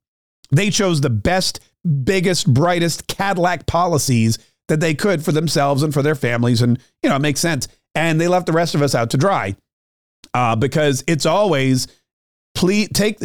They 0.52 0.70
chose 0.70 1.02
the 1.02 1.10
best, 1.10 1.60
biggest, 2.04 2.52
brightest 2.54 3.08
Cadillac 3.08 3.66
policies 3.68 4.40
that 4.68 4.80
they 4.80 4.94
could 4.94 5.24
for 5.24 5.32
themselves 5.32 5.84
and 5.84 5.94
for 5.94 6.02
their 6.02 6.16
families, 6.16 6.62
and 6.62 6.80
you 7.04 7.10
know 7.10 7.18
it 7.18 7.22
makes 7.22 7.42
sense. 7.42 7.68
And 7.94 8.22
they 8.22 8.30
left 8.30 8.46
the 8.46 8.54
rest 8.54 8.74
of 8.74 8.82
us 8.82 8.96
out 8.96 9.10
to 9.10 9.18
dry 9.18 9.58
uh, 10.34 10.56
because 10.56 11.04
it's 11.08 11.26
always 11.26 11.88
please 12.56 12.90
take 12.94 13.20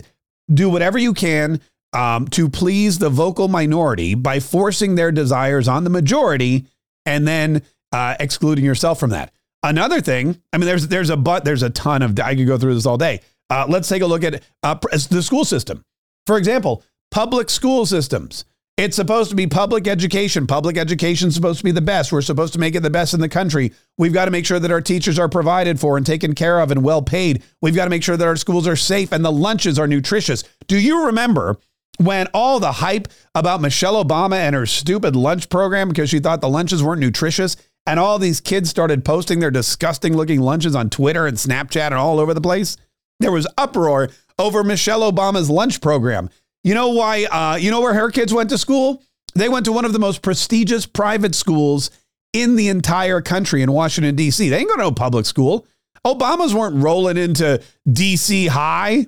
do 0.53 0.70
whatever 0.70 0.99
you 0.99 1.12
can 1.12 1.61
um, 1.93 2.29
to 2.29 2.49
please 2.49 2.99
the 2.99 3.11
vocal 3.11 3.49
minority 3.49 4.14
by 4.14 4.41
forcing 4.41 4.94
their 4.94 5.11
desires 5.11 5.69
on 5.69 5.85
the 5.85 5.91
majority 5.91 6.67
and 7.05 7.26
then 7.26 7.62
uh, 7.93 8.17
excluding 8.20 8.64
yourself 8.64 9.00
from 9.00 9.11
that. 9.11 9.32
Another 9.62 10.00
thing, 10.00 10.41
I 10.53 10.58
mean, 10.58 10.67
there's 10.67 10.88
there's 10.88 11.11
a 11.11 11.17
but 11.17 11.44
there's 11.44 11.62
a 11.62 11.70
ton 11.70 12.03
of 12.03 12.19
I 12.20 12.37
could 12.37 12.47
go 12.47 12.58
through 12.58 12.75
this 12.75 12.87
all 12.87 12.99
day. 12.99 13.20
Uh, 13.49 13.64
let's 13.69 13.88
take 13.88 14.03
a 14.03 14.06
look 14.06 14.25
at 14.25 14.43
uh, 14.62 14.75
the 15.11 15.23
school 15.23 15.44
system. 15.44 15.85
For 16.26 16.37
example, 16.37 16.82
public 17.11 17.49
school 17.49 17.87
systems. 17.87 18.44
It's 18.76 18.96
supposed 18.96 19.31
to 19.31 19.37
be 19.37 19.46
public 19.46 19.88
education. 19.88 20.46
Public 20.46 20.76
education 20.76 21.28
is 21.28 21.34
supposed 21.34 21.58
to 21.58 21.64
be 21.64 21.70
the 21.70 21.81
best. 21.81 22.12
We're 22.12 22.20
supposed 22.20 22.52
to 22.52 22.58
make 22.58 22.75
it 22.75 22.82
the 22.82 22.90
best 22.90 23.14
in 23.14 23.20
the 23.20 23.28
country. 23.28 23.73
We've 23.96 24.12
got 24.12 24.27
to 24.27 24.31
make 24.31 24.44
sure 24.44 24.58
that 24.58 24.70
our 24.70 24.82
teachers 24.82 25.19
are 25.19 25.31
provided 25.31 25.81
for 25.81 25.96
and 25.96 26.05
taken 26.05 26.34
care 26.34 26.60
of 26.60 26.70
and 26.70 26.84
well 26.84 27.01
paid. 27.01 27.43
We've 27.62 27.74
got 27.74 27.84
to 27.84 27.91
make 27.91 28.03
sure 28.03 28.19
that 28.19 28.29
our 28.29 28.36
schools 28.36 28.69
are 28.69 28.77
safe 28.77 29.12
and 29.12 29.24
the 29.24 29.32
lunches 29.32 29.79
are 29.79 29.86
nutritious. 29.86 30.44
Do 30.67 30.79
you 30.79 31.06
remember 31.06 31.56
when 31.96 32.27
all 32.34 32.60
the 32.60 32.72
hype 32.72 33.08
about 33.34 33.62
Michelle 33.62 34.05
Obama 34.05 34.36
and 34.36 34.55
her 34.55 34.67
stupid 34.67 35.17
lunch 35.17 35.48
program 35.48 35.89
because 35.89 36.10
she 36.10 36.20
thought 36.20 36.43
the 36.43 36.48
lunches 36.51 36.82
weren't 36.82 37.01
nutritious 37.01 37.56
and 37.86 37.98
all 37.98 38.19
these 38.19 38.43
kids 38.43 38.69
started 38.69 39.06
posting 39.06 39.41
their 39.41 39.51
disgusting 39.51 40.15
looking 40.15 40.43
lunches 40.43 40.77
on 40.77 40.91
Twitter 40.91 41.27
and 41.27 41.39
Snapchat 41.39 41.86
and 41.86 41.94
all 41.94 42.20
over 42.20 42.34
the 42.34 42.43
place? 42.43 42.77
There 43.20 43.32
was 43.32 43.46
uproar 43.56 44.10
over 44.39 44.62
Michelle 44.62 45.10
Obama's 45.10 45.48
lunch 45.48 45.81
program. 45.81 46.29
You 46.67 46.75
know 46.75 46.89
why? 46.89 47.23
Uh, 47.27 47.55
you 47.61 47.70
know 47.70 47.81
where 47.81 47.94
her 47.94 48.11
kids 48.11 48.35
went 48.35 48.51
to 48.51 48.58
school? 48.58 49.01
They 49.37 49.49
went 49.49 49.67
to 49.67 49.73
one 49.73 49.85
of 49.85 49.93
the 49.93 50.01
most 50.01 50.20
prestigious 50.20 50.85
private 50.85 51.37
schools 51.37 51.93
in 52.32 52.56
the 52.56 52.67
entire 52.67 53.20
country 53.20 53.63
in 53.63 53.70
Washington, 53.70 54.17
D.C. 54.17 54.49
They 54.49 54.58
ain't 54.58 54.67
going 54.67 54.81
to 54.81 54.87
no 54.87 54.91
public 54.91 55.27
school. 55.27 55.65
Obamas 56.05 56.55
weren't 56.55 56.82
rolling 56.82 57.19
into 57.19 57.63
D.C. 57.89 58.49
high. 58.49 59.06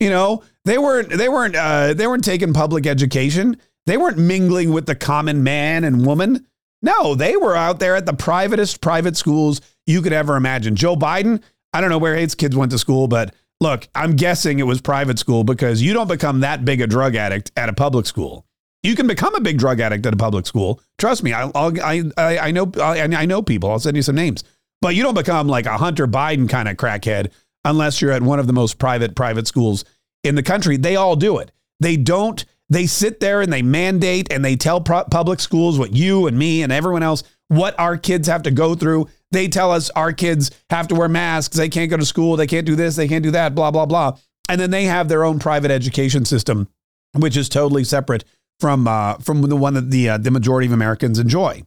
You 0.00 0.10
know, 0.10 0.44
they 0.66 0.76
weren't. 0.76 1.08
They 1.08 1.30
weren't. 1.30 1.56
Uh, 1.56 1.94
they 1.94 2.06
weren't 2.06 2.24
taking 2.24 2.52
public 2.52 2.86
education. 2.86 3.56
They 3.86 3.96
weren't 3.96 4.18
mingling 4.18 4.74
with 4.74 4.84
the 4.84 4.94
common 4.94 5.42
man 5.42 5.84
and 5.84 6.04
woman. 6.04 6.46
No, 6.82 7.14
they 7.14 7.38
were 7.38 7.56
out 7.56 7.80
there 7.80 7.96
at 7.96 8.04
the 8.04 8.12
privatest 8.12 8.82
private 8.82 9.16
schools 9.16 9.62
you 9.86 10.02
could 10.02 10.12
ever 10.12 10.36
imagine. 10.36 10.76
Joe 10.76 10.94
Biden, 10.94 11.42
I 11.72 11.80
don't 11.80 11.88
know 11.88 11.96
where 11.96 12.16
his 12.16 12.34
kids 12.34 12.54
went 12.54 12.70
to 12.72 12.78
school, 12.78 13.08
but 13.08 13.34
Look, 13.60 13.88
I'm 13.94 14.14
guessing 14.14 14.58
it 14.58 14.64
was 14.64 14.80
private 14.80 15.18
school 15.18 15.42
because 15.42 15.82
you 15.82 15.92
don't 15.92 16.08
become 16.08 16.40
that 16.40 16.64
big 16.64 16.80
a 16.80 16.86
drug 16.86 17.16
addict 17.16 17.50
at 17.56 17.68
a 17.68 17.72
public 17.72 18.06
school. 18.06 18.46
You 18.84 18.94
can 18.94 19.08
become 19.08 19.34
a 19.34 19.40
big 19.40 19.58
drug 19.58 19.80
addict 19.80 20.06
at 20.06 20.14
a 20.14 20.16
public 20.16 20.46
school. 20.46 20.80
Trust 20.98 21.24
me, 21.24 21.32
I, 21.32 21.50
I, 21.54 22.04
I, 22.16 22.38
I 22.38 22.50
know, 22.52 22.70
I, 22.80 23.00
I 23.02 23.26
know 23.26 23.42
people. 23.42 23.70
I'll 23.70 23.80
send 23.80 23.96
you 23.96 24.02
some 24.02 24.14
names, 24.14 24.44
but 24.80 24.94
you 24.94 25.02
don't 25.02 25.14
become 25.14 25.48
like 25.48 25.66
a 25.66 25.76
Hunter 25.76 26.06
Biden 26.06 26.48
kind 26.48 26.68
of 26.68 26.76
crackhead 26.76 27.32
unless 27.64 28.00
you're 28.00 28.12
at 28.12 28.22
one 28.22 28.38
of 28.38 28.46
the 28.46 28.52
most 28.52 28.78
private 28.78 29.16
private 29.16 29.48
schools 29.48 29.84
in 30.22 30.36
the 30.36 30.42
country. 30.44 30.76
They 30.76 30.94
all 30.94 31.16
do 31.16 31.38
it. 31.38 31.50
They 31.80 31.96
don't. 31.96 32.44
They 32.70 32.86
sit 32.86 33.18
there 33.18 33.40
and 33.40 33.52
they 33.52 33.62
mandate 33.62 34.32
and 34.32 34.44
they 34.44 34.54
tell 34.54 34.80
public 34.80 35.40
schools 35.40 35.78
what 35.78 35.92
you 35.92 36.26
and 36.26 36.38
me 36.38 36.62
and 36.62 36.72
everyone 36.72 37.02
else 37.02 37.24
what 37.48 37.78
our 37.80 37.96
kids 37.96 38.28
have 38.28 38.42
to 38.42 38.50
go 38.50 38.74
through. 38.74 39.08
They 39.30 39.48
tell 39.48 39.70
us 39.70 39.90
our 39.90 40.12
kids 40.12 40.50
have 40.70 40.88
to 40.88 40.94
wear 40.94 41.08
masks, 41.08 41.56
they 41.56 41.68
can't 41.68 41.90
go 41.90 41.96
to 41.96 42.06
school, 42.06 42.36
they 42.36 42.46
can't 42.46 42.66
do 42.66 42.76
this, 42.76 42.96
they 42.96 43.08
can't 43.08 43.22
do 43.22 43.30
that, 43.32 43.54
blah, 43.54 43.70
blah, 43.70 43.86
blah. 43.86 44.16
And 44.48 44.60
then 44.60 44.70
they 44.70 44.84
have 44.84 45.08
their 45.08 45.24
own 45.24 45.38
private 45.38 45.70
education 45.70 46.24
system, 46.24 46.68
which 47.14 47.36
is 47.36 47.48
totally 47.48 47.84
separate 47.84 48.24
from 48.60 48.88
uh, 48.88 49.14
from 49.18 49.42
the 49.42 49.56
one 49.56 49.74
that 49.74 49.90
the 49.90 50.08
uh, 50.08 50.18
the 50.18 50.30
majority 50.30 50.66
of 50.66 50.72
Americans 50.72 51.18
enjoy. 51.18 51.62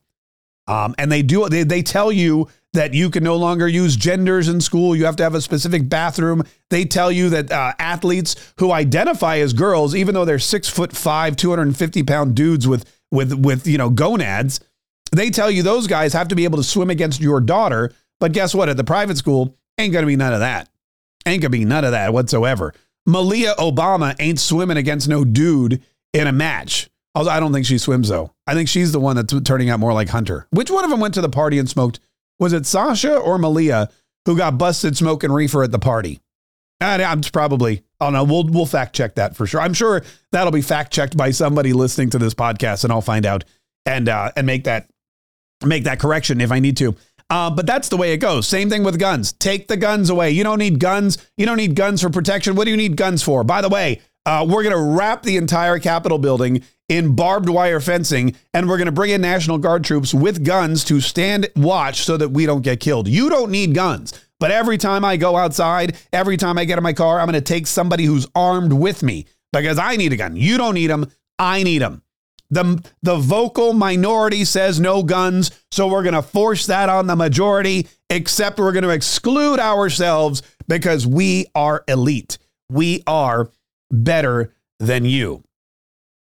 Um, 0.67 0.95
and 0.97 1.11
they 1.11 1.21
do 1.21 1.47
they, 1.49 1.63
they 1.63 1.81
tell 1.81 2.11
you 2.11 2.47
that 2.73 2.93
you 2.93 3.09
can 3.09 3.23
no 3.23 3.35
longer 3.35 3.67
use 3.67 3.95
genders 3.95 4.47
in 4.47 4.61
school. 4.61 4.95
You 4.95 5.05
have 5.05 5.15
to 5.17 5.23
have 5.23 5.35
a 5.35 5.41
specific 5.41 5.89
bathroom. 5.89 6.43
They 6.69 6.85
tell 6.85 7.11
you 7.11 7.29
that 7.29 7.51
uh, 7.51 7.73
athletes 7.79 8.53
who 8.57 8.71
identify 8.71 9.37
as 9.37 9.53
girls, 9.53 9.93
even 9.95 10.15
though 10.15 10.25
they're 10.25 10.39
six 10.39 10.69
foot 10.69 10.95
five, 10.95 11.35
250 11.35 12.03
pound 12.03 12.35
dudes 12.35 12.67
with 12.67 12.85
with 13.11 13.33
with 13.33 13.67
you 13.67 13.77
know 13.77 13.89
gonads, 13.89 14.59
they 15.11 15.29
tell 15.29 15.51
you 15.51 15.63
those 15.63 15.87
guys 15.87 16.13
have 16.13 16.29
to 16.29 16.35
be 16.35 16.45
able 16.45 16.57
to 16.57 16.63
swim 16.63 16.89
against 16.89 17.21
your 17.21 17.41
daughter. 17.41 17.93
But 18.19 18.33
guess 18.33 18.55
what? 18.55 18.69
At 18.69 18.77
the 18.77 18.83
private 18.83 19.17
school, 19.17 19.57
ain't 19.77 19.93
gonna 19.93 20.07
be 20.07 20.15
none 20.15 20.33
of 20.33 20.39
that. 20.39 20.69
Ain't 21.25 21.41
gonna 21.41 21.49
be 21.49 21.65
none 21.65 21.85
of 21.85 21.91
that 21.91 22.13
whatsoever. 22.13 22.73
Malia 23.05 23.55
Obama 23.55 24.15
ain't 24.19 24.39
swimming 24.39 24.77
against 24.77 25.07
no 25.09 25.25
dude 25.25 25.81
in 26.13 26.27
a 26.27 26.31
match. 26.31 26.89
Although 27.13 27.31
I 27.31 27.39
don't 27.39 27.51
think 27.51 27.65
she 27.65 27.77
swims 27.77 28.09
though. 28.09 28.31
I 28.47 28.53
think 28.53 28.69
she's 28.69 28.91
the 28.91 28.99
one 28.99 29.15
that's 29.15 29.33
turning 29.41 29.69
out 29.69 29.79
more 29.79 29.93
like 29.93 30.09
Hunter. 30.09 30.47
Which 30.51 30.71
one 30.71 30.83
of 30.83 30.89
them 30.89 30.99
went 30.99 31.13
to 31.15 31.21
the 31.21 31.29
party 31.29 31.59
and 31.59 31.69
smoked? 31.69 31.99
Was 32.39 32.53
it 32.53 32.65
Sasha 32.65 33.17
or 33.17 33.37
Malia 33.37 33.89
who 34.25 34.37
got 34.37 34.57
busted 34.57 34.95
smoking 34.95 35.31
reefer 35.31 35.63
at 35.63 35.71
the 35.71 35.79
party? 35.79 36.21
And 36.79 37.01
I'm 37.01 37.21
probably, 37.21 37.83
don't 37.99 38.13
know. 38.13 38.23
We'll 38.23 38.45
we'll 38.45 38.65
fact 38.65 38.95
check 38.95 39.15
that 39.15 39.35
for 39.35 39.45
sure. 39.45 39.61
I'm 39.61 39.73
sure 39.73 40.01
that'll 40.31 40.51
be 40.51 40.63
fact 40.63 40.91
checked 40.91 41.15
by 41.15 41.29
somebody 41.31 41.73
listening 41.73 42.09
to 42.11 42.17
this 42.17 42.33
podcast, 42.33 42.83
and 42.83 42.91
I'll 42.91 43.01
find 43.01 43.25
out 43.25 43.43
and 43.85 44.09
uh, 44.09 44.31
and 44.35 44.47
make 44.47 44.63
that 44.63 44.89
make 45.65 45.83
that 45.85 45.99
correction 45.99 46.41
if 46.41 46.51
I 46.51 46.59
need 46.59 46.77
to. 46.77 46.95
Uh, 47.29 47.49
but 47.49 47.65
that's 47.65 47.87
the 47.87 47.97
way 47.97 48.11
it 48.11 48.17
goes. 48.17 48.45
Same 48.45 48.69
thing 48.69 48.83
with 48.83 48.99
guns. 48.99 49.31
Take 49.33 49.67
the 49.67 49.77
guns 49.77 50.09
away. 50.09 50.31
You 50.31 50.43
don't 50.43 50.59
need 50.59 50.79
guns. 50.79 51.17
You 51.37 51.45
don't 51.45 51.57
need 51.57 51.75
guns 51.75 52.01
for 52.01 52.09
protection. 52.09 52.55
What 52.55 52.65
do 52.65 52.71
you 52.71 52.77
need 52.77 52.97
guns 52.97 53.23
for? 53.23 53.45
By 53.45 53.61
the 53.61 53.69
way, 53.69 54.01
uh, 54.25 54.45
we're 54.47 54.63
going 54.63 54.75
to 54.75 54.97
wrap 54.97 55.23
the 55.23 55.37
entire 55.37 55.79
Capitol 55.79 56.17
building 56.17 56.61
in 56.89 57.15
barbed 57.15 57.47
wire 57.47 57.79
fencing, 57.79 58.35
and 58.53 58.67
we're 58.67 58.77
going 58.77 58.87
to 58.87 58.91
bring 58.91 59.11
in 59.11 59.21
National 59.21 59.57
Guard 59.57 59.85
troops 59.85 60.13
with 60.13 60.43
guns 60.43 60.83
to 60.83 60.99
stand 60.99 61.49
watch 61.55 62.01
so 62.01 62.17
that 62.17 62.29
we 62.29 62.45
don't 62.45 62.63
get 62.63 62.81
killed. 62.81 63.07
You 63.07 63.29
don't 63.29 63.49
need 63.49 63.73
guns. 63.73 64.13
But 64.41 64.51
every 64.51 64.77
time 64.77 65.05
I 65.05 65.15
go 65.15 65.37
outside, 65.37 65.95
every 66.11 66.35
time 66.35 66.57
I 66.57 66.65
get 66.65 66.77
in 66.77 66.83
my 66.83 66.93
car, 66.93 67.19
I'm 67.19 67.27
going 67.27 67.33
to 67.33 67.41
take 67.41 67.65
somebody 67.65 68.03
who's 68.03 68.27
armed 68.35 68.73
with 68.73 69.03
me 69.03 69.27
because 69.53 69.79
I 69.79 69.95
need 69.95 70.11
a 70.11 70.17
gun. 70.17 70.35
You 70.35 70.57
don't 70.57 70.73
need 70.73 70.87
them. 70.87 71.09
I 71.39 71.63
need 71.63 71.79
them. 71.79 72.03
The, 72.51 72.83
the 73.01 73.15
vocal 73.15 73.73
minority 73.73 74.43
says 74.45 74.79
no 74.79 75.03
guns, 75.03 75.51
so 75.71 75.87
we're 75.87 76.03
going 76.03 76.15
to 76.15 76.21
force 76.21 76.65
that 76.67 76.89
on 76.89 77.07
the 77.07 77.15
majority, 77.15 77.87
except 78.09 78.59
we're 78.59 78.73
going 78.73 78.83
to 78.83 78.89
exclude 78.89 79.59
ourselves 79.59 80.43
because 80.67 81.07
we 81.07 81.45
are 81.55 81.83
elite. 81.87 82.37
We 82.69 83.03
are 83.07 83.49
better 83.89 84.53
than 84.79 85.05
you. 85.05 85.43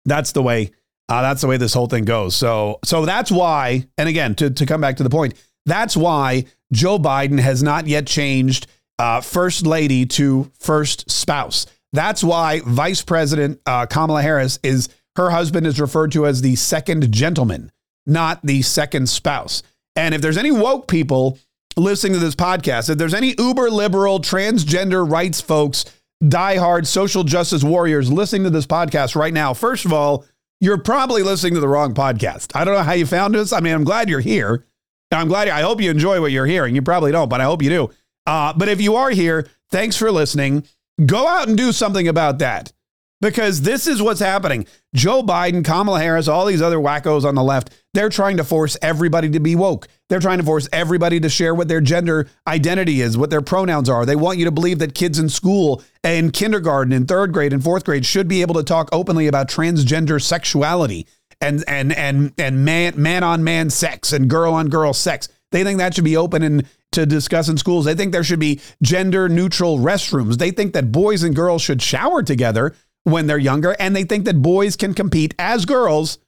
That's 0.05 0.33
the 0.33 0.43
way. 0.43 0.71
Uh, 1.09 1.23
that's 1.23 1.41
the 1.41 1.49
way 1.49 1.57
this 1.57 1.75
whole 1.75 1.89
thing 1.89 2.05
goes. 2.05 2.37
So, 2.37 2.79
so 2.85 3.05
that's 3.05 3.33
why. 3.33 3.87
And 3.99 4.09
again, 4.09 4.37
to 4.37 4.51
to 4.51 4.67
come 4.67 4.81
back 4.81 4.97
to 4.99 5.03
the 5.03 5.11
point, 5.11 5.35
that's 5.67 5.97
why 5.97 6.45
Joe 6.73 6.99
Biden 6.99 7.41
has 7.41 7.63
not 7.63 7.89
yet 7.89 8.07
changed 8.07 8.69
uh, 8.99 9.21
first 9.21 9.67
lady 9.67 10.07
to 10.07 10.51
first 10.59 11.11
spouse. 11.11 11.67
That's 11.93 12.23
why 12.23 12.61
Vice 12.65 13.03
President 13.03 13.61
uh, 13.67 13.87
Kamala 13.87 14.23
Harris 14.23 14.61
is 14.63 14.89
her 15.17 15.31
husband 15.31 15.67
is 15.67 15.81
referred 15.81 16.13
to 16.13 16.27
as 16.27 16.43
the 16.43 16.57
second 16.57 17.13
gentleman, 17.13 17.71
not 18.07 18.41
the 18.43 18.63
second 18.63 19.09
spouse. 19.09 19.63
And 19.97 20.15
if 20.15 20.23
there's 20.23 20.39
any 20.39 20.51
woke 20.51 20.89
people 20.89 21.39
listening 21.77 22.15
to 22.15 22.19
this 22.19 22.35
podcast, 22.35 22.91
if 22.91 22.99
there's 22.99 23.15
any 23.15 23.35
uber 23.39 23.71
liberal 23.71 24.21
transgender 24.21 25.09
rights 25.09 25.41
folks 25.41 25.85
diehard 26.23 26.87
social 26.87 27.25
justice 27.25 27.65
warriors 27.65 28.13
listening 28.13 28.45
to 28.45 28.51
this 28.51 28.67
podcast 28.67 29.17
right 29.17 29.35
now, 29.35 29.53
first 29.55 29.85
of 29.85 29.93
all, 29.93 30.25
you're 30.61 30.79
probably 30.79 31.23
listening 31.23 31.55
to 31.55 31.61
the 31.61 31.69
wrong 31.69 31.95
podcast. 31.95 32.55
I 32.55 32.65
don't 32.65 32.75
know 32.75 32.83
how 32.83 32.93
you 32.93 33.07
found 33.07 33.35
us. 33.35 33.53
I 33.53 33.61
mean, 33.61 33.75
I'm 33.75 33.85
glad 33.85 34.09
you're 34.09 34.21
here. 34.21 34.67
I'm 35.11 35.29
glad. 35.29 35.49
I 35.49 35.63
hope 35.63 35.81
you 35.81 35.91
enjoy 35.91 36.21
what 36.21 36.33
you're 36.33 36.47
hearing. 36.47 36.75
You 36.75 36.83
probably 36.83 37.13
don't, 37.13 37.29
but 37.29 37.41
I 37.41 37.45
hope 37.45 37.63
you 37.63 37.71
do. 37.71 37.91
Uh, 38.27 38.53
but 38.53 38.69
if 38.69 38.81
you 38.81 38.97
are 38.97 39.11
here, 39.11 39.49
thanks 39.71 39.97
for 39.97 40.13
listening. 40.13 40.65
Go 41.05 41.27
out 41.27 41.49
and 41.49 41.57
do 41.57 41.73
something 41.73 42.07
about 42.07 42.39
that 42.39 42.73
because 43.21 43.63
this 43.63 43.87
is 43.87 44.01
what's 44.01 44.21
happening. 44.21 44.67
Joe 44.95 45.23
Biden, 45.23 45.65
Kamala 45.65 46.01
Harris, 46.01 46.29
all 46.29 46.47
these 46.47 46.63
other 46.63 46.79
wackos 46.79 47.25
on 47.25 47.35
the 47.35 47.43
left, 47.43 47.71
they're 47.93 48.09
trying 48.09 48.37
to 48.39 48.45
force 48.45 48.77
everybody 48.83 49.29
to 49.31 49.41
be 49.41 49.57
woke. 49.57 49.89
They're 50.09 50.21
trying 50.21 50.39
to 50.39 50.45
force 50.45 50.69
everybody 50.73 51.21
to 51.21 51.29
share 51.29 51.55
what 51.55 51.69
their 51.69 51.81
gender 51.81 52.29
identity 52.47 53.01
is, 53.01 53.19
what 53.19 53.31
their 53.31 53.43
pronouns 53.43 53.89
are. 53.89 54.07
They 54.07 54.17
want 54.17 54.39
you 54.39 54.45
to 54.47 54.51
believe 54.51 54.79
that 54.79 54.95
kids 54.95 55.19
in 55.19 55.29
school, 55.29 55.83
in 56.03 56.31
kindergarten, 56.31 56.93
in 56.93 57.07
third 57.07 57.33
grade, 57.33 57.53
and 57.53 57.63
fourth 57.63 57.85
grade 57.85 58.07
should 58.07 58.29
be 58.29 58.43
able 58.43 58.55
to 58.55 58.65
talk 58.65 58.89
openly 58.93 59.27
about 59.27 59.49
transgender 59.49 60.21
sexuality 60.21 61.07
and 61.41 61.65
and 61.67 61.93
and 61.93 62.33
and 62.39 62.65
man 62.65 62.93
man 62.97 63.23
on 63.23 63.43
man 63.43 63.71
sex 63.71 64.13
and 64.13 64.29
girl 64.29 64.53
on 64.55 64.69
girl 64.69 64.93
sex. 64.93 65.29
They 65.53 65.65
think 65.65 65.79
that 65.79 65.95
should 65.95 66.05
be 66.05 66.17
open 66.17 66.43
and 66.43 66.67
to 66.93 67.07
discuss 67.07 67.49
in 67.49 67.57
schools. 67.57 67.85
They 67.85 67.95
think 67.95 68.13
there 68.13 68.25
should 68.25 68.41
be 68.41 68.61
gender 68.83 69.29
neutral 69.29 69.79
restrooms. 69.79 70.39
They 70.39 70.51
think 70.51 70.75
that 70.75 70.93
boys 70.93 71.23
and 71.23 71.35
girls 71.35 71.63
should 71.63 71.81
shower 71.83 72.23
together 72.23 72.75
when 73.05 73.27
they're 73.27 73.39
younger, 73.39 73.75
and 73.79 73.95
they 73.95 74.05
think 74.05 74.25
that 74.25 74.43
boys 74.43 74.77
can 74.77 74.95
compete 74.95 75.35
as 75.39 75.65
girls 75.65 76.19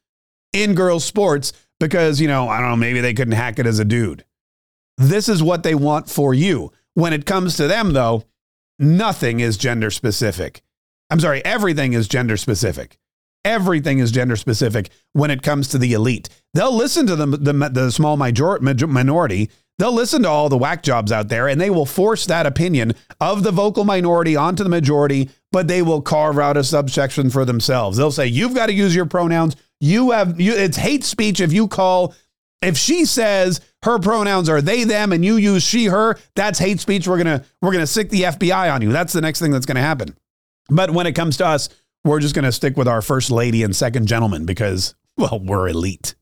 in 0.53 0.75
girls' 0.75 1.05
sports 1.05 1.53
because, 1.81 2.21
you 2.21 2.29
know, 2.29 2.49
I 2.49 2.61
don't 2.61 2.71
know, 2.71 2.77
maybe 2.77 3.01
they 3.01 3.15
couldn't 3.15 3.35
hack 3.35 3.59
it 3.59 3.67
as 3.67 3.79
a 3.79 3.85
dude. 3.85 4.25
This 4.99 5.29
is 5.29 5.43
what 5.43 5.63
they 5.63 5.75
want 5.75 6.09
for 6.09 6.33
you. 6.35 6.73
When 6.95 7.13
it 7.13 7.27
comes 7.27 7.57
to 7.57 7.67
them, 7.67 7.93
though, 7.93 8.25
nothing 8.79 9.41
is 9.41 9.57
gender 9.57 9.91
specific. 9.91 10.63
I'm 11.11 11.21
sorry, 11.21 11.45
everything 11.45 11.93
is 11.93 12.09
gender 12.09 12.37
specific. 12.37 12.99
Everything 13.45 13.99
is 13.99 14.13
gender 14.13 14.37
specific 14.37 14.91
when 15.15 15.31
it 15.31 15.43
comes 15.43 15.69
to 15.69 15.79
the 15.79 15.95
elite. 15.95 16.29
They'll 16.55 16.75
listen 16.75 17.07
to 17.07 17.17
the, 17.17 17.27
the, 17.27 17.53
the 17.73 17.91
small 17.91 18.17
major, 18.17 18.59
minority 18.61 19.51
They'll 19.79 19.93
listen 19.93 20.23
to 20.23 20.29
all 20.29 20.49
the 20.49 20.59
whack 20.59 20.83
jobs 20.83 21.11
out 21.11 21.29
there 21.29 21.49
and 21.49 21.61
they 21.61 21.71
will 21.71 21.87
force 21.87 22.27
that 22.27 22.47
opinion 22.47 22.95
of 23.21 23.43
the 23.43 23.51
vocal 23.51 23.85
minority 23.85 24.37
onto 24.37 24.63
the 24.63 24.69
majority, 24.69 25.31
but 25.53 25.69
they 25.69 25.83
will 25.83 26.03
carve 26.03 26.39
out 26.39 26.57
a 26.57 26.65
subsection 26.65 27.31
for 27.31 27.45
themselves. 27.45 27.97
They'll 27.97 28.11
say, 28.11 28.27
you've 28.27 28.55
got 28.55 28.67
to 28.67 28.73
use 28.73 28.95
your 28.95 29.07
pronouns. 29.07 29.55
You 29.81 30.11
have, 30.11 30.41
you, 30.41 30.55
it's 30.55 30.77
hate 30.77 31.05
speech 31.05 31.41
if 31.41 31.53
you 31.53 31.69
call, 31.69 32.15
if 32.63 32.77
she 32.79 33.05
says 33.05 33.61
her 33.83 33.99
pronouns 33.99 34.49
are 34.49 34.63
they, 34.63 34.85
them, 34.85 35.13
and 35.13 35.25
you 35.25 35.37
use 35.37 35.63
she, 35.63 35.87
her, 35.87 36.19
that's 36.35 36.59
hate 36.59 36.81
speech. 36.81 37.07
We're 37.07 37.23
going 37.23 37.39
to, 37.39 37.45
we're 37.61 37.73
going 37.73 37.83
to 37.83 37.87
sick 37.87 38.09
the 38.09 38.23
FBI 38.23 38.73
on 38.73 38.83
you. 38.83 38.93
That's 38.93 39.13
the 39.13 39.21
next 39.21 39.41
thing 39.41 39.51
that's 39.51 39.67
going 39.67 39.77
to 39.77 39.83
happen. 39.83 40.17
But 40.69 40.91
when 40.91 41.07
it 41.07 41.13
comes 41.13 41.37
to 41.39 41.47
us, 41.47 41.69
we're 42.05 42.21
just 42.21 42.35
going 42.35 42.45
to 42.45 42.53
stick 42.53 42.77
with 42.77 42.89
our 42.89 43.03
first 43.03 43.31
lady 43.31 43.63
and 43.63 43.75
second 43.75 44.07
gentleman 44.07 44.47
because, 44.47 44.95
well, 45.17 45.41
we're 45.45 45.69
elite. 45.69 46.15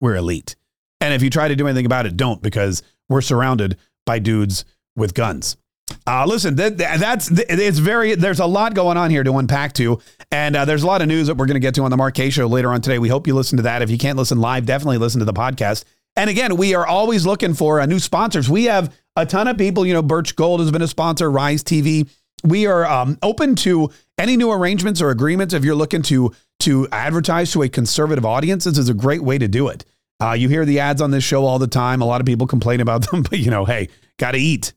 We're 0.00 0.16
elite. 0.16 0.56
And 1.00 1.14
if 1.14 1.22
you 1.22 1.30
try 1.30 1.48
to 1.48 1.56
do 1.56 1.66
anything 1.66 1.86
about 1.86 2.06
it, 2.06 2.16
don't 2.16 2.42
because 2.42 2.82
we're 3.08 3.20
surrounded 3.20 3.76
by 4.06 4.18
dudes 4.18 4.64
with 4.96 5.14
guns. 5.14 5.56
Uh, 6.06 6.26
listen, 6.26 6.54
that, 6.56 6.76
that's 6.76 7.30
it's 7.30 7.78
very. 7.78 8.14
There's 8.14 8.40
a 8.40 8.46
lot 8.46 8.74
going 8.74 8.98
on 8.98 9.10
here 9.10 9.24
to 9.24 9.38
unpack 9.38 9.72
to, 9.74 10.00
and 10.30 10.54
uh, 10.54 10.66
there's 10.66 10.82
a 10.82 10.86
lot 10.86 11.00
of 11.00 11.08
news 11.08 11.28
that 11.28 11.36
we're 11.36 11.46
going 11.46 11.54
to 11.54 11.60
get 11.60 11.74
to 11.76 11.82
on 11.82 11.90
the 11.90 11.96
Mark 11.96 12.14
Kaye 12.14 12.28
Show 12.28 12.46
later 12.46 12.70
on 12.70 12.82
today. 12.82 12.98
We 12.98 13.08
hope 13.08 13.26
you 13.26 13.34
listen 13.34 13.56
to 13.56 13.62
that. 13.62 13.80
If 13.80 13.90
you 13.90 13.96
can't 13.96 14.18
listen 14.18 14.38
live, 14.38 14.66
definitely 14.66 14.98
listen 14.98 15.20
to 15.20 15.24
the 15.24 15.32
podcast. 15.32 15.84
And 16.16 16.28
again, 16.28 16.56
we 16.56 16.74
are 16.74 16.86
always 16.86 17.24
looking 17.24 17.54
for 17.54 17.80
uh, 17.80 17.86
new 17.86 17.98
sponsors. 17.98 18.50
We 18.50 18.64
have 18.64 18.94
a 19.16 19.24
ton 19.24 19.48
of 19.48 19.56
people. 19.56 19.86
You 19.86 19.94
know, 19.94 20.02
Birch 20.02 20.36
Gold 20.36 20.60
has 20.60 20.70
been 20.70 20.82
a 20.82 20.88
sponsor. 20.88 21.30
Rise 21.30 21.64
TV. 21.64 22.08
We 22.44 22.66
are 22.66 22.84
um, 22.84 23.18
open 23.22 23.54
to 23.56 23.90
any 24.18 24.36
new 24.36 24.52
arrangements 24.52 25.00
or 25.00 25.08
agreements. 25.08 25.54
If 25.54 25.64
you're 25.64 25.74
looking 25.74 26.02
to 26.02 26.34
to 26.60 26.86
advertise 26.92 27.50
to 27.52 27.62
a 27.62 27.68
conservative 27.70 28.26
audience, 28.26 28.64
this 28.64 28.76
is 28.76 28.90
a 28.90 28.94
great 28.94 29.22
way 29.22 29.38
to 29.38 29.48
do 29.48 29.68
it. 29.68 29.86
Uh, 30.22 30.32
you 30.32 30.48
hear 30.48 30.64
the 30.64 30.80
ads 30.80 31.00
on 31.00 31.10
this 31.10 31.24
show 31.24 31.44
all 31.44 31.58
the 31.58 31.66
time. 31.66 32.02
A 32.02 32.04
lot 32.04 32.20
of 32.20 32.26
people 32.26 32.46
complain 32.46 32.80
about 32.80 33.10
them, 33.10 33.22
but 33.30 33.38
you 33.38 33.50
know, 33.50 33.64
hey, 33.64 33.88
got 34.18 34.32
to 34.32 34.38
eat. 34.38 34.74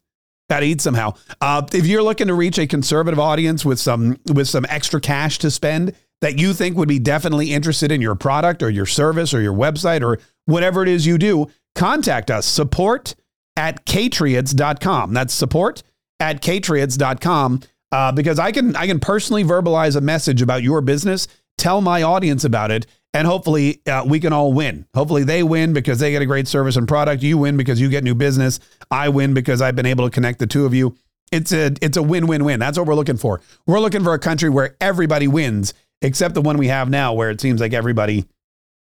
To 0.50 0.64
eat 0.64 0.80
somehow. 0.80 1.14
Uh, 1.42 1.64
if 1.74 1.86
you're 1.86 2.02
looking 2.02 2.28
to 2.28 2.34
reach 2.34 2.58
a 2.58 2.66
conservative 2.66 3.20
audience 3.20 3.66
with 3.66 3.80
some 3.80 4.18
with 4.34 4.48
some 4.48 4.66
extra 4.70 5.02
cash 5.02 5.40
to 5.40 5.52
spend 5.52 5.94
that 6.22 6.40
you 6.40 6.54
think 6.54 6.78
would 6.78 6.88
be 6.88 7.00
definitely 7.00 7.54
interested 7.54 7.92
in 7.92 8.02
your 8.02 8.16
product 8.16 8.64
or 8.64 8.70
your 8.70 8.86
service 8.86 9.34
or 9.34 9.42
your 9.42 9.54
website 9.54 10.02
or 10.02 10.20
whatever 10.46 10.82
it 10.82 10.88
is 10.88 11.06
you 11.06 11.18
do, 11.18 11.48
contact 11.76 12.32
us. 12.32 12.46
Support 12.46 13.16
at 13.58 13.86
katriots.com. 13.86 15.14
That's 15.14 15.34
support 15.34 15.84
at 16.20 16.42
katriots.com. 16.42 17.62
Uh, 17.92 18.12
because 18.12 18.40
I 18.40 18.52
can 18.52 18.76
I 18.76 18.88
can 18.88 19.00
personally 19.00 19.44
verbalize 19.44 19.96
a 19.96 20.02
message 20.02 20.42
about 20.42 20.64
your 20.64 20.82
business, 20.82 21.28
tell 21.58 21.82
my 21.82 22.04
audience 22.04 22.44
about 22.44 22.72
it, 22.72 22.86
and 23.14 23.26
hopefully 23.26 23.82
uh, 23.88 24.04
we 24.06 24.20
can 24.20 24.34
all 24.34 24.54
win. 24.54 24.86
Hopefully 24.94 25.24
they 25.24 25.44
win 25.44 25.74
because 25.74 26.00
they 26.00 26.12
get 26.12 26.22
a 26.22 26.26
great 26.26 26.48
service 26.48 26.76
and 26.76 26.88
product. 26.88 27.24
You 27.24 27.38
win 27.38 27.58
because 27.58 27.80
you 27.80 27.90
get 27.90 28.04
new 28.04 28.16
business. 28.16 28.60
I 28.92 29.10
win 29.10 29.34
because 29.34 29.62
I've 29.62 29.76
been 29.76 29.86
able 29.86 30.06
to 30.06 30.12
connect 30.12 30.40
the 30.40 30.48
two 30.48 30.66
of 30.66 30.74
you. 30.74 30.96
It's 31.32 31.52
a 31.52 31.74
it's 31.82 31.98
a 31.98 32.04
win-win-win. 32.04 32.60
That's 32.60 32.78
what 32.78 32.88
we're 32.88 32.96
looking 32.96 33.18
for. 33.18 33.42
We're 33.66 33.80
looking 33.80 34.04
for 34.04 34.14
a 34.14 34.20
country 34.20 34.50
where 34.50 34.78
everybody 34.80 35.28
wins, 35.28 35.74
except 36.02 36.36
the 36.36 36.42
one 36.42 36.58
we 36.58 36.68
have 36.68 36.90
now, 36.90 37.14
where 37.14 37.30
it 37.30 37.42
seems 37.42 37.60
like 37.60 37.74
everybody 37.74 38.26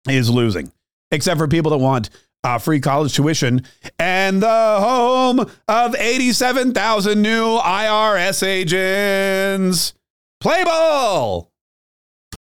is 0.09 0.31
losing, 0.31 0.71
except 1.11 1.39
for 1.39 1.49
people 1.49 1.73
that 1.73 1.79
want 1.79 2.11
uh, 2.45 2.59
free 2.59 2.81
college 2.81 3.15
tuition 3.15 3.65
and 3.99 4.43
the 4.43 4.79
home 4.81 5.41
of 5.67 5.95
87,000 5.97 7.21
new 7.21 7.59
IRS 7.59 8.47
agents. 8.47 9.95
Play 10.41 10.63
ball. 10.65 11.51